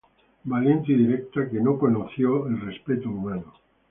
[0.45, 3.53] Valiente y directa, que no conoció el respeto humano.